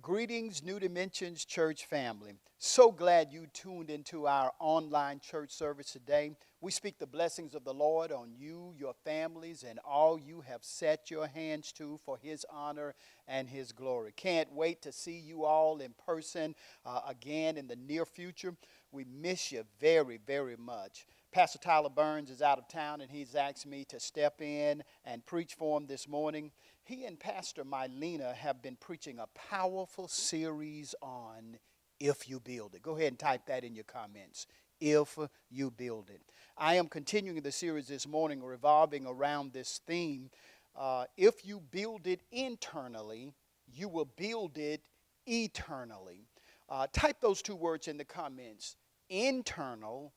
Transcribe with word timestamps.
Greetings, 0.00 0.62
New 0.62 0.78
Dimensions 0.78 1.44
Church 1.44 1.84
family. 1.84 2.34
So 2.58 2.92
glad 2.92 3.32
you 3.32 3.48
tuned 3.52 3.90
into 3.90 4.28
our 4.28 4.52
online 4.60 5.18
church 5.18 5.50
service 5.50 5.90
today. 5.90 6.30
We 6.60 6.70
speak 6.70 6.98
the 6.98 7.06
blessings 7.06 7.52
of 7.52 7.64
the 7.64 7.74
Lord 7.74 8.12
on 8.12 8.32
you, 8.38 8.74
your 8.78 8.94
families, 9.04 9.64
and 9.68 9.80
all 9.84 10.16
you 10.16 10.42
have 10.42 10.62
set 10.62 11.10
your 11.10 11.26
hands 11.26 11.72
to 11.72 11.98
for 12.04 12.16
His 12.16 12.46
honor 12.48 12.94
and 13.26 13.48
His 13.48 13.72
glory. 13.72 14.12
Can't 14.14 14.52
wait 14.52 14.82
to 14.82 14.92
see 14.92 15.18
you 15.18 15.44
all 15.44 15.78
in 15.80 15.94
person 16.06 16.54
uh, 16.86 17.00
again 17.08 17.56
in 17.56 17.66
the 17.66 17.76
near 17.76 18.04
future. 18.04 18.54
We 18.92 19.04
miss 19.04 19.50
you 19.50 19.64
very, 19.80 20.20
very 20.24 20.56
much. 20.56 21.06
Pastor 21.30 21.58
Tyler 21.58 21.90
Burns 21.90 22.30
is 22.30 22.40
out 22.40 22.58
of 22.58 22.68
town 22.68 23.02
and 23.02 23.10
he's 23.10 23.34
asked 23.34 23.66
me 23.66 23.84
to 23.86 24.00
step 24.00 24.40
in 24.40 24.82
and 25.04 25.26
preach 25.26 25.54
for 25.54 25.78
him 25.78 25.86
this 25.86 26.08
morning. 26.08 26.50
He 26.88 27.04
and 27.04 27.20
Pastor 27.20 27.66
Mylena 27.66 28.34
have 28.34 28.62
been 28.62 28.76
preaching 28.76 29.18
a 29.18 29.26
powerful 29.34 30.08
series 30.08 30.94
on 31.02 31.58
If 32.00 32.30
You 32.30 32.40
Build 32.40 32.74
It. 32.74 32.80
Go 32.80 32.96
ahead 32.96 33.08
and 33.08 33.18
type 33.18 33.44
that 33.44 33.62
in 33.62 33.74
your 33.74 33.84
comments. 33.84 34.46
If 34.80 35.18
You 35.50 35.70
Build 35.70 36.08
It. 36.08 36.22
I 36.56 36.76
am 36.76 36.88
continuing 36.88 37.42
the 37.42 37.52
series 37.52 37.88
this 37.88 38.08
morning 38.08 38.42
revolving 38.42 39.04
around 39.04 39.52
this 39.52 39.82
theme. 39.86 40.30
Uh, 40.74 41.04
if 41.18 41.44
you 41.44 41.60
build 41.60 42.06
it 42.06 42.22
internally, 42.32 43.34
you 43.70 43.90
will 43.90 44.08
build 44.16 44.56
it 44.56 44.80
eternally. 45.26 46.24
Uh, 46.70 46.86
type 46.90 47.20
those 47.20 47.42
two 47.42 47.56
words 47.56 47.86
in 47.86 47.98
the 47.98 48.04
comments 48.04 48.76
internal 49.10 50.14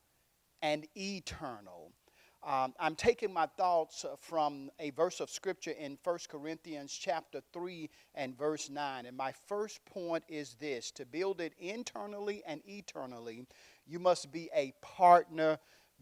and 0.62 0.88
eternal. 0.96 1.92
Um, 2.44 2.74
I'm 2.80 2.96
taking 2.96 3.32
my 3.32 3.46
thoughts 3.46 4.04
uh, 4.04 4.16
from 4.20 4.72
a 4.80 4.90
verse 4.92 5.20
of 5.20 5.30
scripture 5.30 5.72
in 5.72 6.00
1 6.04 6.18
Corinthians 6.28 6.92
chapter 6.92 7.40
3 7.54 7.88
and 8.16 8.36
verse 8.36 8.68
9. 8.68 9.06
And 9.06 9.16
my 9.16 9.32
first 9.48 9.86
point 9.86 10.24
is 10.28 10.56
this 10.60 10.90
to 10.92 11.06
build 11.06 11.40
it 11.40 11.54
internally 11.60 12.42
and 12.48 12.62
eternally, 12.68 13.46
you 13.86 14.00
must 14.00 14.32
be 14.32 14.50
a 14.56 14.74
partner 14.82 15.60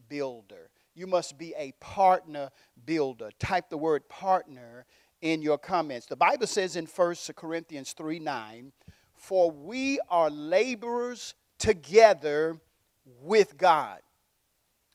builder. 0.08 0.70
You 0.96 1.08
must 1.08 1.38
be 1.38 1.54
a 1.58 1.74
partner 1.82 2.52
builder. 2.86 3.32
Type 3.40 3.70
the 3.70 3.78
word 3.78 4.08
partner 4.08 4.86
in 5.22 5.42
your 5.42 5.58
comments. 5.58 6.06
The 6.06 6.16
Bible 6.16 6.48
says 6.48 6.78
in 6.78 6.86
1 6.86 7.16
Corinthians 7.36 7.92
3 7.92 8.20
9, 8.20 8.72
For 9.14 9.52
we 9.52 10.00
are 10.10 10.30
laborers 10.30 11.34
together 11.58 12.62
with 13.22 13.58
God. 13.58 14.00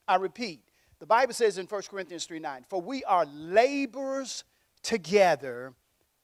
I 0.08 0.16
repeat, 0.16 0.60
the 1.04 1.08
Bible 1.08 1.34
says 1.34 1.58
in 1.58 1.66
1 1.66 1.82
Corinthians 1.90 2.24
3 2.24 2.38
9, 2.38 2.64
for 2.70 2.80
we 2.80 3.04
are 3.04 3.26
laborers 3.26 4.42
together 4.82 5.74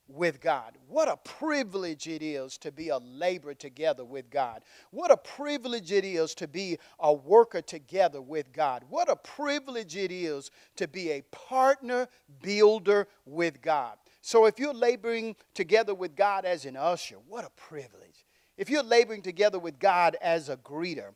with 0.08 0.40
God. 0.40 0.78
What 0.88 1.06
a 1.06 1.18
privilege 1.18 2.08
it 2.08 2.22
is 2.22 2.56
to 2.56 2.72
be 2.72 2.88
a 2.88 2.96
laborer 2.96 3.52
together 3.52 4.06
with 4.06 4.30
God. 4.30 4.62
What 4.90 5.10
a 5.10 5.18
privilege 5.18 5.92
it 5.92 6.06
is 6.06 6.34
to 6.36 6.48
be 6.48 6.78
a 6.98 7.12
worker 7.12 7.60
together 7.60 8.22
with 8.22 8.54
God. 8.54 8.82
What 8.88 9.10
a 9.10 9.16
privilege 9.16 9.98
it 9.98 10.10
is 10.10 10.50
to 10.76 10.88
be 10.88 11.10
a 11.10 11.24
partner 11.30 12.08
builder 12.40 13.06
with 13.26 13.60
God. 13.60 13.98
So 14.22 14.46
if 14.46 14.58
you're 14.58 14.72
laboring 14.72 15.36
together 15.52 15.94
with 15.94 16.16
God 16.16 16.46
as 16.46 16.64
an 16.64 16.78
usher, 16.78 17.16
what 17.28 17.44
a 17.44 17.50
privilege. 17.50 18.24
If 18.56 18.70
you're 18.70 18.82
laboring 18.82 19.20
together 19.20 19.58
with 19.58 19.78
God 19.78 20.16
as 20.22 20.48
a 20.48 20.56
greeter, 20.56 21.10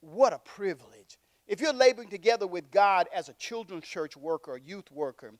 what 0.00 0.32
a 0.32 0.38
privilege. 0.38 0.99
If 1.50 1.60
you're 1.60 1.72
laboring 1.72 2.10
together 2.10 2.46
with 2.46 2.70
God 2.70 3.08
as 3.12 3.28
a 3.28 3.32
children's 3.32 3.84
church 3.84 4.16
worker, 4.16 4.52
or 4.52 4.56
youth 4.56 4.88
worker, 4.92 5.34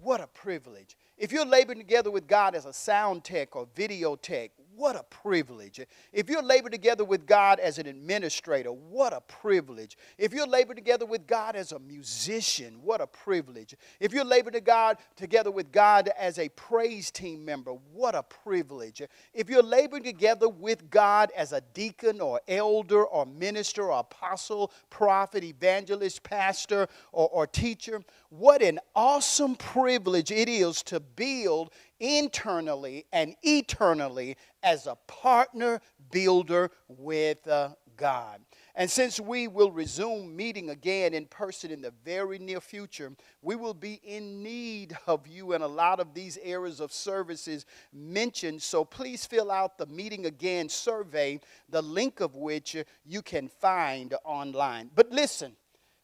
what 0.00 0.20
a 0.20 0.28
privilege. 0.28 0.96
If 1.18 1.32
you're 1.32 1.44
laboring 1.44 1.78
together 1.78 2.08
with 2.12 2.28
God 2.28 2.54
as 2.54 2.66
a 2.66 2.72
sound 2.72 3.24
tech 3.24 3.56
or 3.56 3.66
video 3.74 4.14
tech, 4.14 4.52
what 4.80 4.96
a 4.96 5.02
privilege. 5.02 5.78
If 6.10 6.30
you're 6.30 6.42
together 6.70 7.04
with 7.04 7.26
God 7.26 7.60
as 7.60 7.76
an 7.76 7.86
administrator, 7.86 8.70
what 8.72 9.12
a 9.12 9.20
privilege. 9.20 9.98
If 10.16 10.32
you're 10.32 10.46
together 10.46 11.04
with 11.04 11.26
God 11.26 11.54
as 11.54 11.72
a 11.72 11.78
musician, 11.78 12.80
what 12.82 13.02
a 13.02 13.06
privilege. 13.06 13.76
If 14.00 14.14
you're 14.14 14.24
laboring 14.24 14.54
to 14.54 14.62
God 14.62 14.96
together 15.16 15.50
with 15.50 15.70
God 15.70 16.08
as 16.18 16.38
a 16.38 16.48
praise 16.48 17.10
team 17.10 17.44
member, 17.44 17.72
what 17.92 18.14
a 18.14 18.22
privilege. 18.22 19.02
If 19.34 19.50
you're 19.50 19.62
laboring 19.62 20.02
together 20.02 20.48
with 20.48 20.88
God 20.88 21.30
as 21.36 21.52
a 21.52 21.60
deacon 21.74 22.22
or 22.22 22.40
elder 22.48 23.04
or 23.04 23.26
minister 23.26 23.92
or 23.92 24.00
apostle, 24.00 24.72
prophet, 24.88 25.44
evangelist, 25.44 26.22
pastor, 26.22 26.88
or, 27.12 27.28
or 27.28 27.46
teacher, 27.46 28.00
what 28.30 28.62
an 28.62 28.78
awesome 28.96 29.56
privilege 29.56 30.30
it 30.30 30.48
is 30.48 30.82
to 30.84 31.00
build 31.00 31.70
internally 32.00 33.04
and 33.12 33.36
eternally 33.42 34.36
as 34.62 34.86
a 34.86 34.96
partner 35.06 35.80
builder 36.10 36.70
with 36.88 37.46
uh, 37.46 37.70
God. 37.96 38.40
And 38.74 38.90
since 38.90 39.20
we 39.20 39.46
will 39.46 39.70
resume 39.70 40.34
meeting 40.34 40.70
again 40.70 41.12
in 41.12 41.26
person 41.26 41.70
in 41.70 41.82
the 41.82 41.92
very 42.02 42.38
near 42.38 42.60
future, 42.60 43.12
we 43.42 43.54
will 43.54 43.74
be 43.74 44.00
in 44.02 44.42
need 44.42 44.96
of 45.06 45.26
you 45.26 45.52
in 45.52 45.60
a 45.60 45.68
lot 45.68 46.00
of 46.00 46.14
these 46.14 46.38
areas 46.42 46.80
of 46.80 46.92
services 46.92 47.66
mentioned. 47.92 48.62
So 48.62 48.84
please 48.84 49.26
fill 49.26 49.50
out 49.50 49.76
the 49.76 49.86
meeting 49.86 50.26
again 50.26 50.68
survey, 50.68 51.40
the 51.68 51.82
link 51.82 52.20
of 52.20 52.36
which 52.36 52.74
you 53.04 53.20
can 53.22 53.48
find 53.48 54.14
online. 54.24 54.90
But 54.94 55.10
listen, 55.10 55.56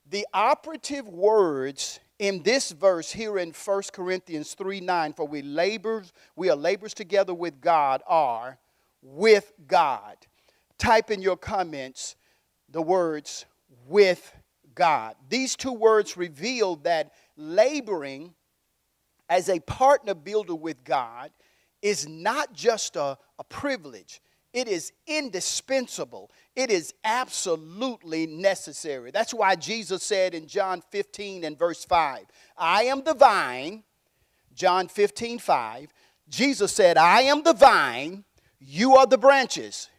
the 0.08 0.26
operative 0.34 1.08
words 1.08 1.98
in 2.18 2.42
this 2.42 2.72
verse 2.72 3.12
here 3.12 3.38
in 3.38 3.52
1 3.52 3.82
Corinthians 3.92 4.54
3 4.54 4.80
9, 4.80 5.12
for 5.12 5.26
we 5.26 5.42
labors, 5.42 6.12
we 6.34 6.50
are 6.50 6.56
labors 6.56 6.94
together 6.94 7.34
with 7.34 7.60
God, 7.60 8.02
are 8.06 8.58
with 9.02 9.52
God. 9.66 10.16
Type 10.78 11.10
in 11.10 11.22
your 11.22 11.36
comments 11.36 12.16
the 12.68 12.82
words 12.82 13.46
with 13.86 14.34
God. 14.74 15.14
These 15.28 15.56
two 15.56 15.72
words 15.72 16.16
reveal 16.16 16.76
that 16.76 17.12
laboring 17.36 18.34
as 19.28 19.48
a 19.48 19.60
partner 19.60 20.14
builder 20.14 20.54
with 20.54 20.84
God 20.84 21.30
is 21.82 22.08
not 22.08 22.52
just 22.52 22.96
a, 22.96 23.18
a 23.38 23.44
privilege, 23.48 24.20
it 24.56 24.68
is 24.68 24.90
indispensable. 25.06 26.30
It 26.54 26.70
is 26.70 26.94
absolutely 27.04 28.26
necessary. 28.26 29.10
That's 29.10 29.34
why 29.34 29.54
Jesus 29.54 30.02
said 30.02 30.32
in 30.32 30.46
John 30.46 30.82
15 30.90 31.44
and 31.44 31.58
verse 31.58 31.84
5, 31.84 32.24
I 32.56 32.84
am 32.84 33.04
the 33.04 33.12
vine. 33.12 33.84
John 34.54 34.88
15, 34.88 35.40
5. 35.40 35.92
Jesus 36.30 36.72
said, 36.72 36.96
I 36.96 37.20
am 37.22 37.42
the 37.42 37.52
vine, 37.52 38.24
you 38.58 38.96
are 38.96 39.06
the 39.06 39.18
branches. 39.18 39.90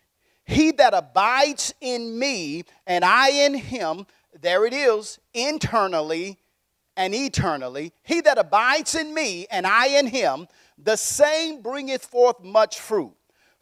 He 0.43 0.71
that 0.71 0.95
abides 0.95 1.75
in 1.79 2.17
me 2.17 2.63
and 2.87 3.05
I 3.05 3.29
in 3.29 3.53
him, 3.53 4.07
there 4.41 4.65
it 4.65 4.73
is, 4.73 5.19
internally 5.35 6.39
and 6.95 7.13
eternally. 7.13 7.93
He 8.01 8.21
that 8.21 8.39
abides 8.39 8.95
in 8.95 9.13
me 9.13 9.45
and 9.51 9.67
I 9.67 9.99
in 9.99 10.07
him, 10.07 10.47
the 10.79 10.95
same 10.95 11.61
bringeth 11.61 12.05
forth 12.05 12.43
much 12.43 12.79
fruit. 12.79 13.13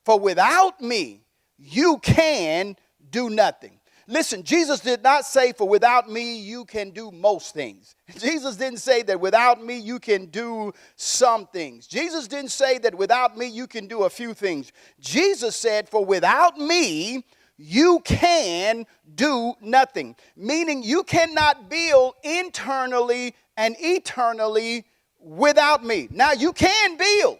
For 0.05 0.19
without 0.19 0.79
me, 0.79 1.25
you 1.57 1.97
can 1.97 2.77
do 3.09 3.29
nothing. 3.29 3.79
Listen, 4.07 4.43
Jesus 4.43 4.81
did 4.81 5.01
not 5.01 5.25
say, 5.25 5.51
For 5.51 5.67
without 5.67 6.07
me, 6.09 6.37
you 6.37 6.63
can 6.63 6.91
do 6.91 7.09
most 7.09 7.55
things. 7.55 7.95
Jesus 8.19 8.55
didn't 8.55 8.79
say 8.79 9.01
that 9.01 9.19
without 9.19 9.63
me, 9.63 9.79
you 9.79 9.99
can 9.99 10.27
do 10.27 10.73
some 10.95 11.47
things. 11.47 11.87
Jesus 11.87 12.27
didn't 12.27 12.51
say 12.51 12.77
that 12.79 12.93
without 12.93 13.35
me, 13.35 13.47
you 13.47 13.65
can 13.65 13.87
do 13.87 14.03
a 14.03 14.09
few 14.09 14.35
things. 14.35 14.71
Jesus 14.99 15.55
said, 15.55 15.89
For 15.89 16.05
without 16.05 16.59
me, 16.59 17.25
you 17.57 17.99
can 18.05 18.85
do 19.15 19.55
nothing. 19.59 20.15
Meaning, 20.35 20.83
you 20.83 21.03
cannot 21.03 21.67
build 21.67 22.13
internally 22.23 23.33
and 23.57 23.75
eternally 23.79 24.85
without 25.19 25.83
me. 25.83 26.09
Now, 26.11 26.33
you 26.33 26.53
can 26.53 26.97
build 26.97 27.39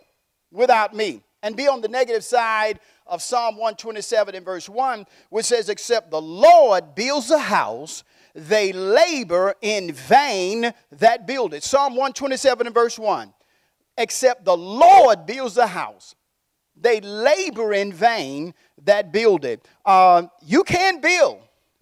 without 0.52 0.96
me 0.96 1.22
and 1.46 1.56
be 1.56 1.68
on 1.68 1.80
the 1.80 1.88
negative 1.88 2.24
side 2.24 2.80
of 3.06 3.22
Psalm 3.22 3.54
127 3.54 4.34
in 4.34 4.44
verse 4.44 4.68
1, 4.68 5.06
which 5.30 5.46
says, 5.46 5.70
Except 5.70 6.10
the 6.10 6.20
Lord 6.20 6.96
builds 6.96 7.30
a 7.30 7.38
house, 7.38 8.04
they 8.34 8.74
labor 8.74 9.54
in 9.62 9.94
vain 9.94 10.74
that 10.94 11.28
build 11.28 11.54
it. 11.54 11.64
Psalm 11.64 11.94
127 11.94 12.66
in 12.66 12.74
verse 12.74 12.98
1. 12.98 13.32
Except 13.96 14.44
the 14.44 14.58
Lord 14.58 15.28
builds 15.28 15.58
a 15.58 15.68
house, 15.68 16.16
they 16.76 17.00
labor 17.00 17.74
in 17.74 17.94
vain 17.94 18.56
that 18.84 19.14
build 19.14 19.46
it. 19.46 19.68
Uh, 19.86 20.24
you 20.44 20.64
can 20.64 21.00
build 21.00 21.42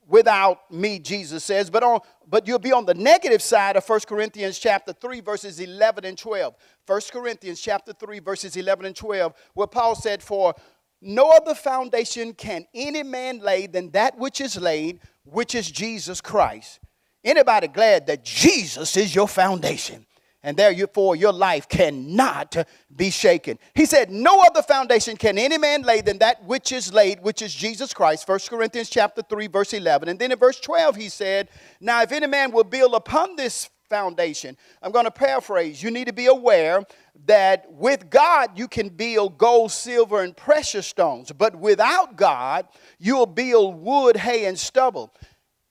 without 0.09 0.69
me, 0.69 0.99
Jesus 0.99 1.41
says, 1.45 1.69
but 1.69 1.83
on 1.83 2.01
but 2.29 2.47
you'll 2.47 2.59
be 2.59 2.71
on 2.71 2.85
the 2.85 2.93
negative 2.93 3.41
side 3.41 3.75
of 3.75 3.87
1 3.87 4.01
Corinthians 4.07 4.59
chapter 4.59 4.93
3, 4.93 5.21
verses 5.21 5.59
11 5.59 6.05
and 6.05 6.17
12. 6.17 6.55
1 6.85 7.01
Corinthians 7.11 7.61
chapter 7.61 7.93
3, 7.93 8.19
verses 8.19 8.55
11 8.55 8.85
and 8.85 8.95
12, 8.95 9.33
where 9.53 9.67
Paul 9.67 9.95
said, 9.95 10.21
For 10.21 10.53
no 11.01 11.31
other 11.31 11.55
foundation 11.55 12.33
can 12.33 12.65
any 12.73 13.03
man 13.03 13.39
lay 13.39 13.67
than 13.67 13.91
that 13.91 14.17
which 14.17 14.39
is 14.41 14.57
laid, 14.57 14.99
which 15.25 15.55
is 15.55 15.69
Jesus 15.69 16.21
Christ. 16.21 16.79
Anybody 17.23 17.67
glad 17.67 18.07
that 18.07 18.23
Jesus 18.23 18.97
is 18.97 19.13
your 19.15 19.27
foundation? 19.27 20.05
And 20.43 20.57
therefore 20.57 21.15
your 21.15 21.33
life 21.33 21.67
cannot 21.67 22.55
be 22.95 23.09
shaken. 23.09 23.57
He 23.73 23.85
said, 23.85 24.11
No 24.11 24.41
other 24.41 24.61
foundation 24.61 25.17
can 25.17 25.37
any 25.37 25.57
man 25.57 25.81
lay 25.83 26.01
than 26.01 26.19
that 26.19 26.43
which 26.43 26.71
is 26.71 26.93
laid, 26.93 27.21
which 27.21 27.41
is 27.41 27.53
Jesus 27.53 27.93
Christ. 27.93 28.27
1 28.27 28.39
Corinthians 28.49 28.89
chapter 28.89 29.21
3, 29.21 29.47
verse 29.47 29.73
11. 29.73 30.09
And 30.09 30.19
then 30.19 30.31
in 30.31 30.37
verse 30.37 30.59
12, 30.59 30.95
he 30.95 31.09
said, 31.09 31.49
Now 31.79 32.01
if 32.01 32.11
any 32.11 32.27
man 32.27 32.51
will 32.51 32.65
build 32.65 32.93
upon 32.93 33.35
this 33.35 33.69
foundation, 33.89 34.57
I'm 34.81 34.91
going 34.91 35.05
to 35.05 35.11
paraphrase. 35.11 35.81
You 35.81 35.91
need 35.91 36.07
to 36.07 36.13
be 36.13 36.25
aware 36.25 36.83
that 37.25 37.71
with 37.71 38.09
God 38.09 38.57
you 38.57 38.67
can 38.67 38.89
build 38.89 39.37
gold, 39.37 39.71
silver, 39.71 40.23
and 40.23 40.35
precious 40.35 40.87
stones, 40.87 41.31
but 41.31 41.55
without 41.55 42.15
God, 42.15 42.67
you'll 42.99 43.25
build 43.25 43.75
wood, 43.75 44.17
hay, 44.17 44.45
and 44.45 44.57
stubble. 44.57 45.13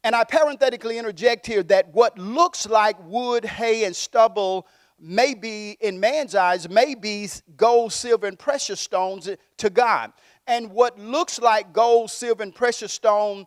And 0.05 0.17
I 0.17 0.25
parenthetically 0.25 0.99
interject 0.99 1.47
here 1.47 1.63
that 1.65 1.95
what 1.95 2.19
looks 2.19 2.67
like 2.67 2.97
wood, 3.05 3.45
hay, 3.45 3.85
and 3.85 3.95
stubble 3.95 4.67
may 4.99 5.35
be, 5.35 5.77
in 5.81 6.01
man's 6.01 6.35
eyes, 6.35 6.69
may 6.69 6.95
be 6.95 7.29
gold, 7.57 7.93
silver, 7.93 8.27
and 8.27 8.39
precious 8.39 8.81
stones 8.81 9.29
to 9.59 9.71
God. 9.71 10.13
And 10.47 10.71
what 10.71 10.99
looks 10.99 11.41
like 11.41 11.73
gold, 11.73 12.11
silver, 12.11 12.43
and 12.43 12.55
precious 12.55 12.93
stone 12.93 13.47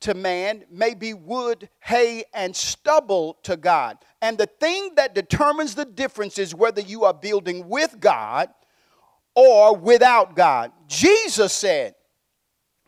to 0.00 0.14
man 0.14 0.64
may 0.70 0.94
be 0.94 1.14
wood, 1.14 1.68
hay, 1.80 2.24
and 2.32 2.54
stubble 2.54 3.38
to 3.42 3.56
God. 3.56 3.98
And 4.22 4.38
the 4.38 4.46
thing 4.46 4.94
that 4.94 5.14
determines 5.14 5.74
the 5.74 5.84
difference 5.84 6.38
is 6.38 6.54
whether 6.54 6.80
you 6.80 7.04
are 7.04 7.14
building 7.14 7.68
with 7.68 7.98
God 7.98 8.48
or 9.34 9.76
without 9.76 10.36
God. 10.36 10.72
Jesus 10.86 11.52
said, 11.52 11.94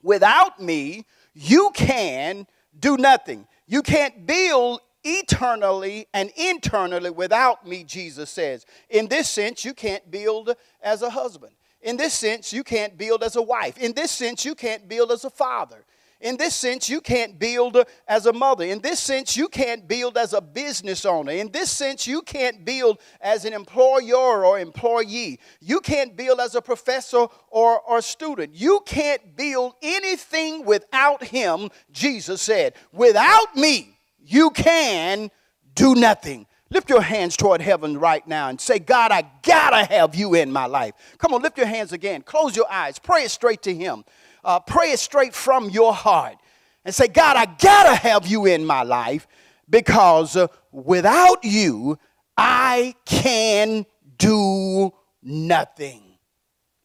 Without 0.02 0.60
me, 0.60 1.04
you 1.34 1.70
can 1.74 2.46
do 2.80 2.96
nothing. 2.96 3.46
You 3.66 3.82
can't 3.82 4.26
build 4.26 4.80
eternally 5.04 6.06
and 6.12 6.30
internally 6.36 7.10
without 7.10 7.66
me, 7.66 7.84
Jesus 7.84 8.30
says. 8.30 8.66
In 8.88 9.08
this 9.08 9.28
sense, 9.28 9.64
you 9.64 9.74
can't 9.74 10.10
build 10.10 10.54
as 10.82 11.02
a 11.02 11.10
husband. 11.10 11.52
In 11.82 11.96
this 11.96 12.12
sense, 12.12 12.52
you 12.52 12.62
can't 12.62 12.98
build 12.98 13.22
as 13.22 13.36
a 13.36 13.42
wife. 13.42 13.78
In 13.78 13.92
this 13.94 14.10
sense, 14.10 14.44
you 14.44 14.54
can't 14.54 14.88
build 14.88 15.10
as 15.10 15.24
a 15.24 15.30
father. 15.30 15.84
In 16.20 16.37
this 16.37 16.55
sense, 16.55 16.88
you 16.88 17.00
can't 17.00 17.38
build 17.38 17.78
as 18.06 18.26
a 18.26 18.32
mother. 18.32 18.64
In 18.64 18.81
this 18.81 19.00
sense, 19.00 19.38
you 19.38 19.49
can't 19.49 19.88
build 19.88 20.19
as 20.19 20.34
a 20.34 20.40
business 20.43 21.06
owner. 21.06 21.32
In 21.32 21.50
this 21.50 21.70
sense, 21.70 22.06
you 22.06 22.20
can't 22.20 22.62
build 22.62 22.99
as 23.22 23.46
an 23.46 23.55
employer 23.55 24.44
or 24.44 24.58
employee. 24.58 25.40
You 25.61 25.81
can't 25.81 26.17
build 26.17 26.38
as 26.38 26.55
a 26.55 26.61
professor 26.61 27.26
or, 27.49 27.81
student. 28.02 28.55
You 28.55 28.81
can't 28.87 29.37
build 29.37 29.75
anything 29.82 30.64
without 30.64 31.22
Him, 31.25 31.70
Jesus 31.90 32.40
said. 32.40 32.75
Without 32.93 33.56
me, 33.56 33.99
you 34.23 34.50
can 34.50 35.31
do 35.75 35.94
nothing. 35.94 36.46
Lift 36.70 36.88
your 36.88 37.02
hands 37.02 37.37
toward 37.37 37.61
heaven 37.61 37.99
right 37.99 38.26
now 38.26 38.49
and 38.49 38.61
say, 38.61 38.78
God, 38.78 39.11
I 39.11 39.25
gotta 39.43 39.84
have 39.84 40.14
you 40.14 40.34
in 40.34 40.52
my 40.52 40.66
life. 40.66 40.94
Come 41.19 41.34
on, 41.34 41.43
lift 41.43 41.58
your 41.58 41.66
hands 41.66 41.93
again. 41.93 42.23
Close 42.23 42.56
your 42.56 42.70
eyes. 42.70 42.99
Pray 42.99 43.25
it 43.25 43.31
straight 43.31 43.62
to 43.62 43.75
Him 43.75 44.05
uh, 44.44 44.60
pray 44.60 44.92
it 44.92 44.98
straight 44.98 45.34
from 45.34 45.70
your 45.70 45.92
heart 45.92 46.37
and 46.84 46.94
say, 46.94 47.08
God, 47.08 47.37
I 47.37 47.46
gotta 47.46 47.94
have 47.94 48.26
you 48.26 48.46
in 48.46 48.64
my 48.64 48.82
life 48.82 49.26
because 49.69 50.37
uh, 50.37 50.48
without 50.72 51.44
you, 51.44 51.98
I 52.37 52.94
can 53.04 53.87
do 54.19 54.92
nothing. 55.22 56.02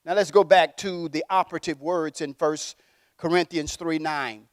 Now 0.06 0.13
let's 0.13 0.31
go 0.31 0.44
back 0.44 0.78
to 0.78 1.10
the 1.10 1.24
operative 1.30 1.81
words 1.81 2.22
in 2.22 2.36
1 2.38 2.57
Corinthians 3.18 3.75
3 3.75 4.00
9. 4.00 4.48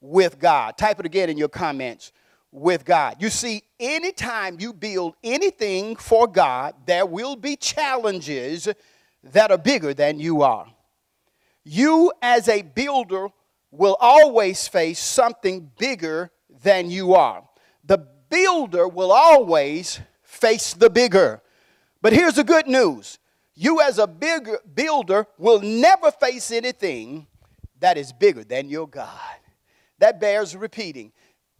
With 0.00 0.38
God. 0.38 0.78
Type 0.78 1.00
it 1.00 1.06
again 1.06 1.28
in 1.28 1.36
your 1.36 1.48
comments. 1.48 2.12
With 2.52 2.84
God. 2.84 3.16
You 3.18 3.30
see, 3.30 3.62
anytime 3.78 4.58
you 4.60 4.72
build 4.72 5.14
anything 5.22 5.96
for 5.96 6.26
God, 6.26 6.74
there 6.86 7.04
will 7.04 7.36
be 7.36 7.56
challenges 7.56 8.68
that 9.24 9.50
are 9.50 9.58
bigger 9.58 9.92
than 9.92 10.20
you 10.20 10.42
are. 10.42 10.66
You, 11.70 12.12
as 12.22 12.48
a 12.48 12.62
builder, 12.62 13.28
will 13.70 13.98
always 14.00 14.66
face 14.66 14.98
something 14.98 15.70
bigger 15.78 16.30
than 16.62 16.90
you 16.90 17.14
are. 17.14 17.44
The 17.84 17.98
builder 18.30 18.88
will 18.88 19.12
always 19.12 20.00
face 20.22 20.72
the 20.72 20.88
bigger. 20.88 21.42
But 22.00 22.14
here's 22.14 22.36
the 22.36 22.44
good 22.44 22.68
news 22.68 23.18
you, 23.54 23.82
as 23.82 23.98
a 23.98 24.06
bigger 24.06 24.60
builder, 24.74 25.26
will 25.36 25.60
never 25.60 26.10
face 26.10 26.50
anything 26.50 27.26
that 27.80 27.98
is 27.98 28.14
bigger 28.14 28.44
than 28.44 28.70
your 28.70 28.88
God. 28.88 29.36
That 29.98 30.20
bears 30.20 30.56
repeating. 30.56 31.12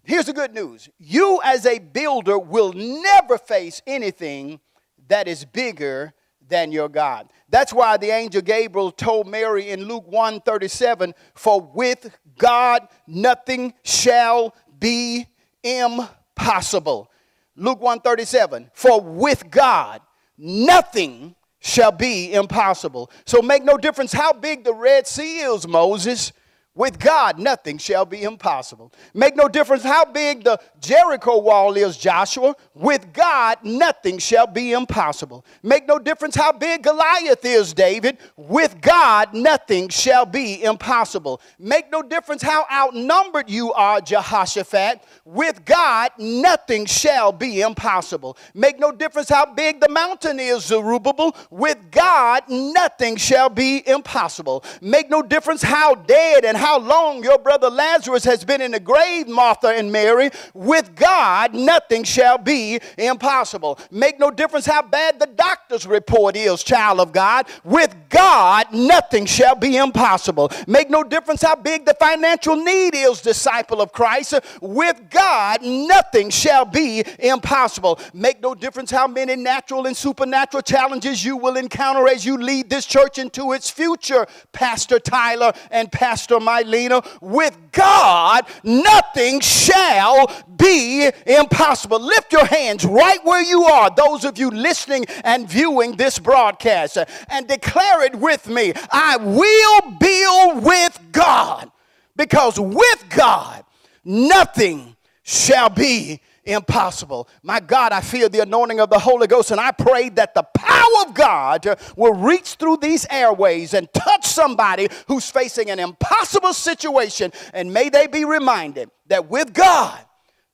Here's 0.05 0.25
the 0.25 0.33
good 0.33 0.55
news 0.55 0.89
you, 0.99 1.39
as 1.45 1.67
a 1.67 1.81
builder, 1.81 2.39
will 2.39 2.73
never 2.73 3.37
face 3.37 3.83
anything 3.87 4.61
that 5.09 5.29
is 5.29 5.45
bigger 5.45 6.15
than 6.49 6.73
your 6.73 6.89
God. 6.89 7.29
That's 7.49 7.73
why 7.73 7.97
the 7.97 8.11
angel 8.11 8.43
Gabriel 8.43 8.91
told 8.91 9.27
Mary 9.27 9.71
in 9.71 9.85
Luke 9.85 10.07
1:37, 10.07 11.15
"For 11.35 11.61
with 11.61 12.11
God 12.37 12.89
nothing 13.07 13.75
shall 13.83 14.55
be 14.79 15.27
impossible." 15.63 17.11
Luke 17.57 17.81
1:37, 17.81 18.71
"For 18.75 19.01
with 19.01 19.51
God 19.51 20.01
nothing 20.37 21.35
shall 21.61 21.93
be 21.93 22.33
impossible." 22.33 23.11
So 23.27 23.43
make 23.43 23.65
no 23.65 23.77
difference 23.77 24.13
how 24.13 24.33
big 24.33 24.65
the 24.65 24.75
Red 24.75 25.07
Sea 25.07 25.41
is, 25.41 25.67
Moses. 25.67 26.33
With 26.79 27.01
God, 27.01 27.41
nothing 27.41 27.77
shall 27.77 28.05
be 28.05 28.23
impossible. 28.23 28.93
Make 29.13 29.35
no 29.35 29.49
difference 29.49 29.83
how 29.83 30.05
big 30.05 30.45
the 30.45 30.61
Jericho 30.81 31.41
wall 31.41 31.77
is, 31.77 31.97
Joshua. 31.97 32.55
With 32.73 33.13
God, 33.13 33.59
nothing 33.65 34.19
shall 34.19 34.47
be 34.47 34.71
impossible. 34.71 35.45
Make 35.65 35.89
no 35.89 35.99
difference 35.99 36.37
how 36.37 36.53
big 36.53 36.85
Goliath 36.85 37.45
is, 37.45 37.75
David. 37.75 38.19
With 38.37 38.81
God, 38.81 39.35
nothing 39.35 39.89
shall 39.89 40.25
be 40.25 40.63
impossible. 40.63 41.41
Make 41.59 41.91
no 41.91 42.01
difference 42.01 42.43
how 42.43 42.65
outnumbered 42.71 43.51
you 43.51 43.73
are, 43.73 44.01
Jehoshaphat. 44.01 45.03
With 45.25 45.65
God, 45.65 46.13
nothing 46.17 46.87
shall 46.87 47.33
be 47.33 47.61
impossible. 47.61 48.39
Make 48.55 48.79
no 48.79 48.93
difference 48.93 49.31
how 49.31 49.53
big 49.53 49.81
the 49.81 49.89
mountain 49.89 50.39
is, 50.39 50.67
Zerubbabel. 50.67 51.35
With 51.51 51.91
God, 51.91 52.45
nothing 52.49 53.17
shall 53.17 53.49
be 53.49 53.83
impossible. 53.85 54.63
Make 54.81 55.11
no 55.11 55.23
difference 55.23 55.61
how 55.61 55.97
dead 55.97 56.45
and 56.45 56.57
how 56.57 56.68
how 56.69 56.79
long 56.79 57.25
your 57.25 57.39
brother 57.39 57.71
Lazarus 57.71 58.25
has 58.25 58.45
been 58.45 58.61
in 58.61 58.73
the 58.73 58.81
grave, 58.81 59.27
Martha 59.27 59.69
and 59.69 59.91
Mary, 59.91 60.29
with 60.53 60.95
God, 60.95 61.55
nothing 61.55 62.05
shall 62.05 62.37
be 62.37 62.79
impossible. 62.99 63.79
Make 63.91 64.19
no 64.19 64.31
difference 64.31 64.67
how 64.67 64.83
bad 64.83 65.19
the 65.19 65.29
doctor's 65.29 65.87
report 65.87 66.37
is, 66.37 66.63
child 66.63 67.01
of 67.01 67.11
God. 67.11 67.47
With 67.65 67.97
God, 68.11 68.67
nothing 68.71 69.25
shall 69.25 69.55
be 69.55 69.79
impossible. 69.79 70.53
Make 70.67 70.91
no 70.91 71.03
difference 71.03 71.41
how 71.41 71.57
big 71.57 71.87
the 71.87 71.95
financial 71.95 72.57
need 72.57 72.95
is, 72.95 73.23
disciple 73.23 73.81
of 73.81 73.91
Christ. 73.91 74.35
With 74.61 75.09
God, 75.09 75.63
nothing 75.63 76.29
shall 76.29 76.67
be 76.67 77.03
impossible. 77.19 77.99
Make 78.13 78.43
no 78.43 78.55
difference 78.55 78.91
how 78.91 79.07
many 79.07 79.37
natural 79.37 79.87
and 79.87 79.97
supernatural 79.97 80.63
challenges 80.63 81.25
you 81.25 81.39
will 81.39 81.57
encounter 81.57 82.07
as 82.09 82.27
you 82.27 82.37
lead 82.37 82.69
this 82.69 82.85
church 82.85 83.17
into 83.17 83.53
its 83.53 83.71
future, 83.71 84.27
Pastor 84.53 84.99
Tyler 84.99 85.55
and 85.71 85.91
Pastor 85.91 86.39
Mike. 86.39 86.58
Lena, 86.63 87.03
with 87.21 87.57
God, 87.73 88.47
nothing 88.63 89.41
shall 89.41 90.31
be 90.57 91.11
impossible. 91.27 92.01
Lift 92.01 92.33
your 92.33 92.45
hands 92.45 92.85
right 92.85 93.25
where 93.25 93.43
you 93.43 93.65
are, 93.65 93.91
those 93.95 94.25
of 94.25 94.39
you 94.39 94.51
listening 94.51 95.07
and 95.25 95.49
viewing 95.49 95.97
this 95.97 96.19
broadcast, 96.19 96.99
and 97.29 97.47
declare 97.47 98.05
it 98.05 98.17
with 98.17 98.49
me 98.49 98.73
I 98.91 99.17
will 99.17 99.91
build 99.99 100.65
with 100.65 100.99
God, 101.13 101.71
because 102.17 102.59
with 102.59 103.05
God, 103.11 103.65
nothing 104.05 104.97
shall 105.23 105.69
be 105.71 106.21
impossible. 106.49 107.29
My 107.43 107.61
God, 107.61 107.93
I 107.93 108.01
feel 108.01 108.29
the 108.29 108.41
anointing 108.41 108.81
of 108.81 108.91
the 108.91 108.99
Holy 108.99 109.27
Ghost, 109.27 109.51
and 109.51 109.61
I 109.61 109.71
pray 109.71 110.09
that 110.11 110.35
the 110.35 110.43
power 110.43 111.07
of 111.07 111.15
God 111.15 111.79
will 111.97 112.15
reach 112.15 112.55
through 112.55 112.79
these 112.79 113.07
airways 113.11 113.75
and 113.75 113.93
touch 113.93 114.27
somebody 114.27 114.89
who's 115.07 115.31
facing 115.31 115.71
an 115.71 115.79
impossible 115.79 116.55
situation, 116.55 117.33
and 117.53 117.73
may 117.73 117.91
they 117.91 118.07
be 118.07 118.25
reminded 118.25 118.91
that 119.09 119.29
with 119.29 119.53
God, 119.53 120.01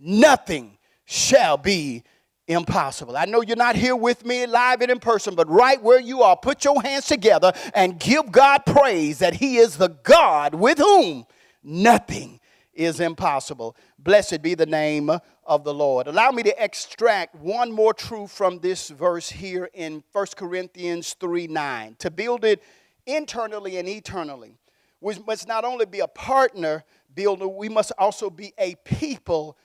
nothing 0.01 0.79
shall 1.05 1.57
be 1.57 2.03
impossible. 2.47 3.17
I 3.17 3.25
know 3.25 3.41
you're 3.41 3.57
not 3.57 3.77
here 3.77 3.97
with 3.97 4.27
me 4.27 4.47
live 4.47 4.83
and 4.83 4.91
in 4.91 4.99
person, 4.99 5.35
but 5.35 5.49
right 5.49 5.83
where 5.83 6.01
you 6.01 6.23
are, 6.23 6.37
put 6.37 6.65
your 6.65 6.83
hands 6.83 7.07
together 7.07 7.53
and 7.75 7.99
give 7.99 8.31
God 8.31 8.67
praise 8.67 9.21
that 9.21 9.35
He 9.35 9.57
is 9.57 9.77
the 9.77 9.89
God 9.89 10.55
with 10.55 10.79
whom 10.79 11.27
nothing 11.63 12.41
is 12.75 13.01
impossible. 13.01 13.77
Blessed 13.99 14.43
be 14.43 14.55
the 14.55 14.67
name 14.67 15.11
of 15.45 15.65
the 15.65 15.75
Lord. 15.75 16.07
Allow 16.07 16.31
me 16.31 16.43
to 16.43 16.63
extract 16.63 17.35
one 17.37 17.73
more 17.73 17.95
truth 17.95 18.31
from 18.31 18.59
this 18.59 18.89
verse 18.89 19.31
here 19.31 19.69
in 19.75 20.03
1 20.13 20.27
Corinthians 20.37 21.15
3 21.21 21.47
9. 21.47 21.97
To 21.99 22.11
build 22.11 22.45
it 22.45 22.63
internally 23.07 23.79
and 23.79 23.89
eternally, 23.89 24.57
we 25.01 25.19
must 25.27 25.47
not 25.47 25.65
only 25.65 25.87
be 25.87 26.01
a 26.01 26.09
partner 26.09 26.85
builder, 27.15 27.47
we 27.47 27.69
must 27.69 27.93
also 27.99 28.31
be 28.31 28.53
a 28.59 28.75
people 28.85 29.57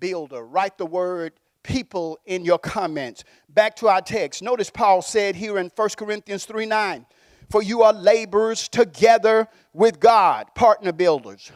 builder. 0.00 0.44
Write 0.44 0.78
the 0.78 0.86
word 0.86 1.34
people 1.62 2.18
in 2.24 2.44
your 2.44 2.58
comments. 2.58 3.24
Back 3.48 3.76
to 3.76 3.88
our 3.88 4.00
text. 4.00 4.42
Notice 4.42 4.70
Paul 4.70 5.02
said 5.02 5.36
here 5.36 5.58
in 5.58 5.70
1 5.74 5.88
Corinthians 5.96 6.44
3 6.46 6.66
9, 6.66 7.06
For 7.50 7.62
you 7.62 7.82
are 7.82 7.92
laborers 7.92 8.68
together 8.68 9.48
with 9.72 10.00
God, 10.00 10.54
partner 10.54 10.92
builders. 10.92 11.52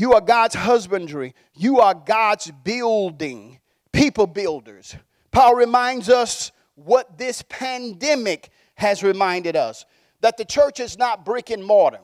You 0.00 0.14
are 0.14 0.22
God's 0.22 0.54
husbandry. 0.54 1.34
You 1.54 1.80
are 1.80 1.92
God's 1.92 2.50
building, 2.50 3.60
people 3.92 4.26
builders. 4.26 4.96
Paul 5.30 5.54
reminds 5.54 6.08
us 6.08 6.52
what 6.74 7.18
this 7.18 7.44
pandemic 7.50 8.48
has 8.76 9.02
reminded 9.02 9.56
us 9.56 9.84
that 10.22 10.38
the 10.38 10.44
church 10.46 10.80
is 10.80 10.96
not 10.96 11.26
brick 11.26 11.50
and 11.50 11.62
mortar. 11.62 12.00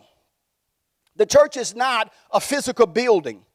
The 1.16 1.24
church 1.24 1.56
is 1.56 1.74
not 1.74 2.12
a 2.30 2.38
physical 2.38 2.86
building. 2.86 3.46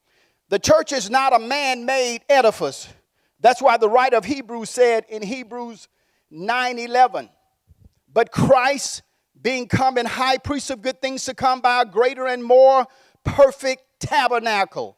The 0.48 0.58
church 0.58 0.90
is 0.90 1.08
not 1.08 1.32
a 1.32 1.38
man 1.38 1.86
made 1.86 2.22
edifice. 2.28 2.88
That's 3.38 3.62
why 3.62 3.76
the 3.76 3.88
writer 3.88 4.16
of 4.16 4.24
Hebrews 4.24 4.70
said 4.70 5.04
in 5.08 5.22
Hebrews 5.22 5.86
9 6.32 6.80
11, 6.80 7.30
but 8.12 8.32
Christ, 8.32 9.02
being 9.40 9.68
come 9.68 9.98
in 9.98 10.06
high 10.06 10.38
priest 10.38 10.72
of 10.72 10.82
good 10.82 11.00
things 11.00 11.26
to 11.26 11.34
come 11.34 11.60
by 11.60 11.82
a 11.82 11.84
greater 11.84 12.26
and 12.26 12.42
more 12.42 12.88
perfect 13.24 13.84
tabernacle. 14.02 14.96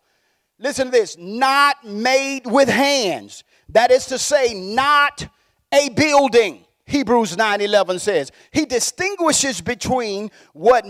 Listen 0.58 0.86
to 0.86 0.90
this 0.90 1.16
not 1.18 1.84
made 1.84 2.46
with 2.46 2.68
hands. 2.68 3.44
That 3.70 3.90
is 3.90 4.06
to 4.06 4.18
say, 4.18 4.54
not 4.54 5.26
a 5.72 5.88
building. 5.90 6.64
Hebrews 6.86 7.36
9:11 7.36 7.98
says. 8.00 8.30
He 8.52 8.66
distinguishes 8.66 9.60
between 9.60 10.30
what 10.52 10.84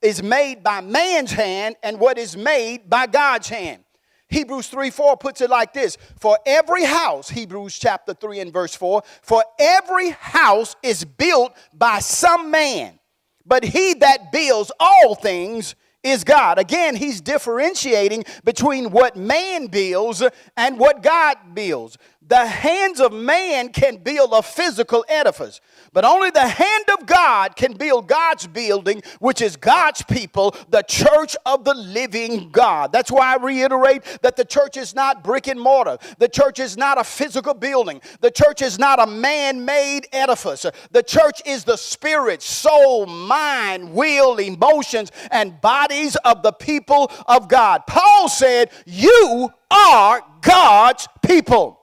is 0.00 0.22
made 0.22 0.62
by 0.62 0.80
man's 0.80 1.32
hand 1.32 1.76
and 1.82 1.98
what 1.98 2.18
is 2.18 2.36
made 2.36 2.88
by 2.88 3.06
God's 3.06 3.48
hand. 3.48 3.84
Hebrews 4.28 4.68
3 4.68 4.90
4 4.90 5.16
puts 5.16 5.40
it 5.40 5.50
like 5.50 5.72
this 5.72 5.98
For 6.18 6.38
every 6.46 6.84
house, 6.84 7.28
Hebrews 7.28 7.78
chapter 7.78 8.14
3 8.14 8.40
and 8.40 8.52
verse 8.52 8.74
4, 8.76 9.02
for 9.22 9.44
every 9.58 10.10
house 10.10 10.76
is 10.82 11.04
built 11.04 11.52
by 11.74 11.98
some 11.98 12.50
man, 12.50 12.98
but 13.44 13.64
he 13.64 13.94
that 13.94 14.30
builds 14.30 14.70
all 14.78 15.16
things 15.16 15.74
is 16.02 16.24
God. 16.24 16.58
Again, 16.58 16.96
he's 16.96 17.20
differentiating 17.20 18.24
between 18.44 18.90
what 18.90 19.16
man 19.16 19.66
builds 19.66 20.22
and 20.56 20.78
what 20.78 21.02
God 21.02 21.36
builds. 21.54 21.98
The 22.30 22.46
hands 22.46 23.00
of 23.00 23.12
man 23.12 23.70
can 23.70 23.96
build 23.96 24.30
a 24.32 24.40
physical 24.40 25.04
edifice, 25.08 25.60
but 25.92 26.04
only 26.04 26.30
the 26.30 26.46
hand 26.46 26.84
of 26.96 27.04
God 27.04 27.56
can 27.56 27.72
build 27.72 28.06
God's 28.06 28.46
building, 28.46 29.02
which 29.18 29.42
is 29.42 29.56
God's 29.56 30.02
people, 30.02 30.54
the 30.68 30.82
church 30.82 31.34
of 31.44 31.64
the 31.64 31.74
living 31.74 32.50
God. 32.50 32.92
That's 32.92 33.10
why 33.10 33.34
I 33.34 33.42
reiterate 33.42 34.04
that 34.22 34.36
the 34.36 34.44
church 34.44 34.76
is 34.76 34.94
not 34.94 35.24
brick 35.24 35.48
and 35.48 35.58
mortar. 35.58 35.98
The 36.18 36.28
church 36.28 36.60
is 36.60 36.76
not 36.76 37.00
a 37.00 37.02
physical 37.02 37.52
building. 37.52 38.00
The 38.20 38.30
church 38.30 38.62
is 38.62 38.78
not 38.78 39.02
a 39.02 39.10
man 39.10 39.64
made 39.64 40.06
edifice. 40.12 40.64
The 40.92 41.02
church 41.02 41.42
is 41.44 41.64
the 41.64 41.76
spirit, 41.76 42.42
soul, 42.42 43.06
mind, 43.06 43.92
will, 43.92 44.36
emotions, 44.36 45.10
and 45.32 45.60
bodies 45.60 46.14
of 46.24 46.44
the 46.44 46.52
people 46.52 47.10
of 47.26 47.48
God. 47.48 47.88
Paul 47.88 48.28
said, 48.28 48.70
You 48.86 49.50
are 49.68 50.22
God's 50.42 51.08
people. 51.26 51.79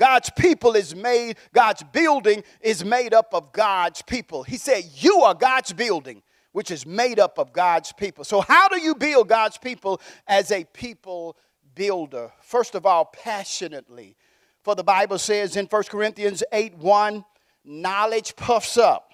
God's 0.00 0.30
people 0.30 0.76
is 0.76 0.96
made, 0.96 1.36
God's 1.52 1.82
building 1.92 2.42
is 2.62 2.82
made 2.82 3.12
up 3.12 3.34
of 3.34 3.52
God's 3.52 4.00
people. 4.00 4.42
He 4.42 4.56
said, 4.56 4.84
You 4.94 5.20
are 5.20 5.34
God's 5.34 5.74
building, 5.74 6.22
which 6.52 6.70
is 6.70 6.86
made 6.86 7.20
up 7.20 7.38
of 7.38 7.52
God's 7.52 7.92
people. 7.92 8.24
So, 8.24 8.40
how 8.40 8.68
do 8.68 8.80
you 8.80 8.94
build 8.94 9.28
God's 9.28 9.58
people 9.58 10.00
as 10.26 10.50
a 10.52 10.64
people 10.64 11.36
builder? 11.74 12.32
First 12.40 12.74
of 12.74 12.86
all, 12.86 13.04
passionately. 13.04 14.16
For 14.62 14.74
the 14.74 14.82
Bible 14.82 15.18
says 15.18 15.56
in 15.56 15.66
1 15.66 15.82
Corinthians 15.84 16.42
8 16.50 16.78
1, 16.78 17.22
knowledge 17.66 18.34
puffs 18.36 18.78
up, 18.78 19.12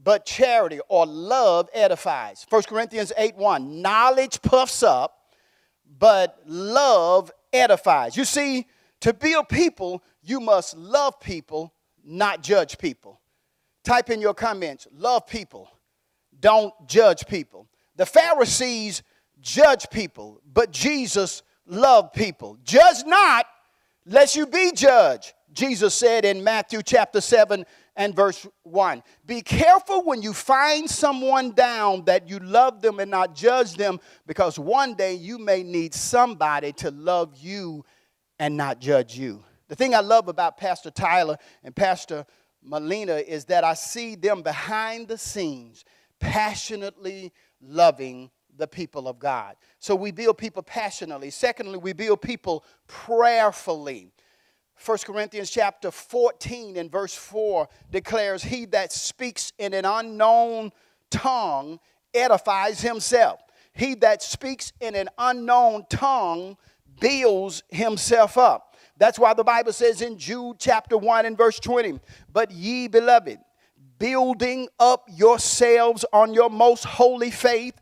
but 0.00 0.24
charity 0.24 0.78
or 0.88 1.06
love 1.06 1.68
edifies. 1.74 2.46
1 2.48 2.62
Corinthians 2.62 3.12
8 3.16 3.34
1, 3.34 3.82
knowledge 3.82 4.40
puffs 4.42 4.84
up, 4.84 5.34
but 5.98 6.38
love 6.46 7.32
edifies. 7.52 8.16
You 8.16 8.24
see, 8.24 8.66
to 9.06 9.14
build 9.14 9.48
people, 9.48 10.02
you 10.20 10.40
must 10.40 10.76
love 10.76 11.20
people, 11.20 11.72
not 12.04 12.42
judge 12.42 12.76
people. 12.76 13.20
Type 13.84 14.10
in 14.10 14.20
your 14.20 14.34
comments 14.34 14.88
love 14.92 15.28
people, 15.28 15.70
don't 16.40 16.74
judge 16.88 17.24
people. 17.28 17.68
The 17.94 18.04
Pharisees 18.04 19.04
judge 19.40 19.88
people, 19.92 20.40
but 20.52 20.72
Jesus 20.72 21.44
loved 21.68 22.14
people. 22.14 22.58
Judge 22.64 23.04
not, 23.06 23.46
lest 24.06 24.34
you 24.34 24.44
be 24.44 24.72
judged. 24.74 25.34
Jesus 25.52 25.94
said 25.94 26.24
in 26.24 26.42
Matthew 26.42 26.82
chapter 26.82 27.20
7 27.20 27.64
and 27.94 28.12
verse 28.12 28.44
1. 28.64 29.04
Be 29.24 29.40
careful 29.40 30.02
when 30.02 30.20
you 30.20 30.32
find 30.32 30.90
someone 30.90 31.52
down 31.52 32.04
that 32.06 32.28
you 32.28 32.40
love 32.40 32.82
them 32.82 32.98
and 32.98 33.12
not 33.12 33.36
judge 33.36 33.74
them, 33.74 34.00
because 34.26 34.58
one 34.58 34.94
day 34.94 35.14
you 35.14 35.38
may 35.38 35.62
need 35.62 35.94
somebody 35.94 36.72
to 36.72 36.90
love 36.90 37.36
you 37.36 37.84
and 38.38 38.56
not 38.56 38.80
judge 38.80 39.16
you. 39.16 39.42
The 39.68 39.76
thing 39.76 39.94
I 39.94 40.00
love 40.00 40.28
about 40.28 40.56
Pastor 40.56 40.90
Tyler 40.90 41.36
and 41.64 41.74
Pastor 41.74 42.24
Melina 42.62 43.16
is 43.16 43.46
that 43.46 43.64
I 43.64 43.74
see 43.74 44.14
them 44.14 44.42
behind 44.42 45.08
the 45.08 45.18
scenes 45.18 45.84
passionately 46.20 47.32
loving 47.60 48.30
the 48.56 48.66
people 48.66 49.08
of 49.08 49.18
God. 49.18 49.56
So 49.78 49.94
we 49.94 50.10
build 50.10 50.38
people 50.38 50.62
passionately. 50.62 51.30
Secondly, 51.30 51.78
we 51.78 51.92
build 51.92 52.22
people 52.22 52.64
prayerfully. 52.86 54.10
1 54.84 54.98
Corinthians 55.04 55.50
chapter 55.50 55.90
14 55.90 56.76
and 56.76 56.90
verse 56.90 57.14
4 57.14 57.68
declares, 57.90 58.42
He 58.42 58.66
that 58.66 58.92
speaks 58.92 59.52
in 59.58 59.72
an 59.74 59.84
unknown 59.84 60.72
tongue 61.10 61.78
edifies 62.14 62.80
himself. 62.80 63.40
He 63.72 63.94
that 63.96 64.22
speaks 64.22 64.72
in 64.80 64.94
an 64.94 65.08
unknown 65.18 65.86
tongue 65.88 66.56
builds 67.00 67.62
himself 67.70 68.38
up. 68.38 68.76
That's 68.98 69.18
why 69.18 69.34
the 69.34 69.44
Bible 69.44 69.72
says 69.72 70.00
in 70.00 70.18
Jude 70.18 70.56
chapter 70.58 70.96
1 70.96 71.26
and 71.26 71.36
verse 71.36 71.60
20, 71.60 72.00
But 72.32 72.50
ye 72.50 72.88
beloved, 72.88 73.38
building 73.98 74.68
up 74.78 75.08
yourselves 75.12 76.04
on 76.12 76.34
your 76.34 76.50
most 76.50 76.84
holy 76.84 77.30
faith, 77.30 77.74